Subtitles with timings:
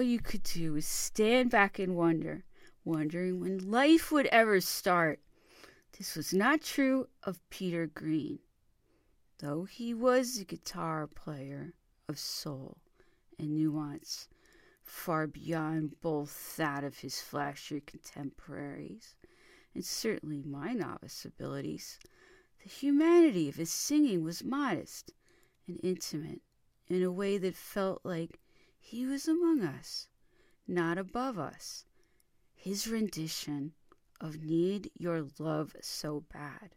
[0.00, 2.42] all you could do was stand back and wonder,
[2.86, 5.20] wondering when life would ever start.
[5.98, 8.38] This was not true of Peter Green,
[9.40, 11.74] though he was a guitar player
[12.08, 12.78] of soul
[13.38, 14.30] and nuance
[14.82, 19.16] far beyond both that of his flashier contemporaries
[19.74, 21.98] and certainly my novice abilities.
[22.62, 25.12] The humanity of his singing was modest
[25.68, 26.40] and intimate
[26.88, 28.40] in a way that felt like
[28.80, 30.08] he was among us,
[30.66, 31.84] not above us.
[32.54, 33.72] His rendition
[34.20, 36.74] of Need Your Love So Bad,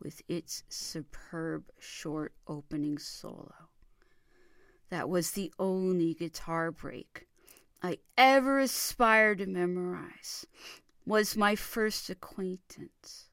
[0.00, 3.52] with its superb short opening solo.
[4.88, 7.26] That was the only guitar break
[7.82, 10.46] I ever aspired to memorize,
[11.04, 13.28] was my first acquaintance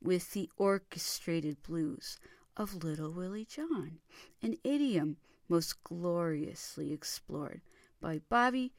[0.00, 2.18] with the orchestrated blues
[2.56, 3.98] of Little Willie John,
[4.40, 5.16] an idiom
[5.48, 7.62] most gloriously explored
[8.00, 8.72] by Bobby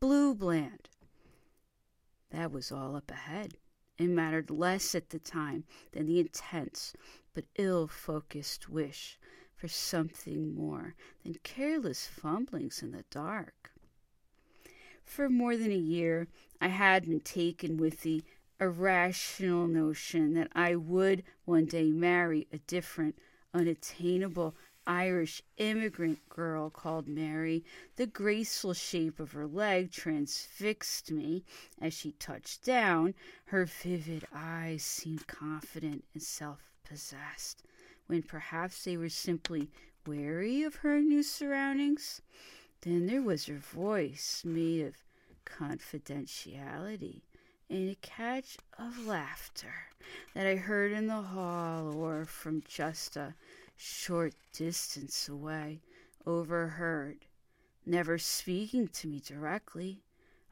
[0.00, 0.88] Blue Bland.
[2.30, 3.54] That was all up ahead
[3.98, 6.94] It mattered less at the time than the intense
[7.32, 9.18] but ill focused wish
[9.56, 13.72] for something more than careless fumblings in the dark.
[15.04, 16.28] For more than a year,
[16.60, 18.22] I had been taken with the
[18.60, 23.18] irrational notion that I would one day marry a different,
[23.52, 27.64] unattainable Irish immigrant girl called Mary.
[27.96, 31.44] The graceful shape of her leg transfixed me
[31.80, 33.14] as she touched down.
[33.46, 37.62] Her vivid eyes seemed confident and self possessed,
[38.06, 39.70] when perhaps they were simply
[40.06, 42.20] wary of her new surroundings.
[42.82, 44.94] Then there was her voice, made of
[45.46, 47.22] confidentiality,
[47.70, 49.74] and a catch of laughter
[50.34, 53.34] that I heard in the hall or from just a
[53.76, 55.80] short distance away,
[56.26, 57.26] overheard,
[57.86, 60.02] never speaking to me directly.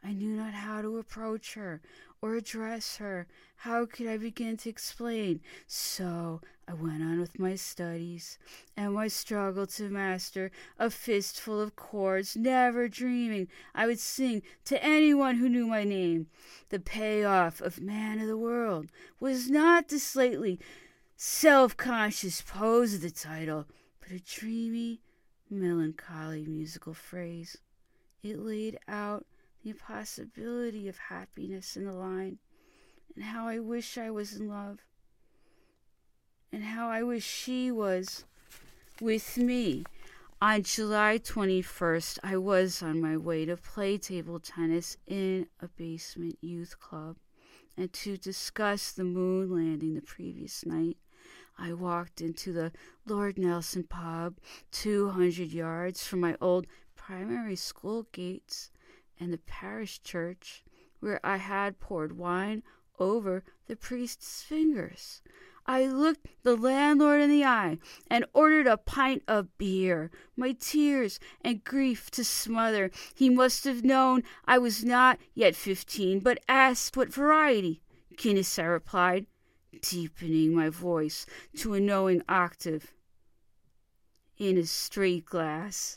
[0.04, 1.80] I knew not how to approach her
[2.20, 3.28] or address her.
[3.56, 5.40] How could I begin to explain?
[5.68, 8.38] So I went on with my studies
[8.76, 14.82] and my struggle to master a fistful of chords, never dreaming I would sing to
[14.82, 16.26] anyone who knew my name.
[16.70, 18.86] The payoff of Man of the World
[19.20, 20.58] was not the slightly
[21.16, 23.66] self conscious pose of the title,
[24.00, 25.00] but a dreamy,
[25.50, 27.58] melancholy musical phrase.
[28.22, 29.26] It laid out
[29.62, 32.38] the impossibility of happiness in the line,
[33.14, 34.78] and how I wish I was in love,
[36.52, 38.24] and how I wish she was
[39.00, 39.84] with me.
[40.40, 46.36] On July 21st, I was on my way to play table tennis in a basement
[46.40, 47.16] youth club
[47.76, 50.98] and to discuss the moon landing the previous night.
[51.58, 52.72] I walked into the
[53.06, 54.38] Lord Nelson pub,
[54.72, 58.70] 200 yards from my old primary school gates
[59.18, 60.64] and the parish church,
[61.00, 62.62] where I had poured wine
[62.98, 65.22] over the priest's fingers.
[65.66, 67.78] I looked the landlord in the eye
[68.08, 72.90] and ordered a pint of beer, my tears and grief to smother.
[73.14, 77.80] He must have known I was not yet fifteen, but asked what variety.
[78.16, 79.26] Guinness, I replied,
[79.80, 81.26] deepening my voice
[81.58, 82.92] to a knowing octave.
[84.38, 85.90] In a straight glass.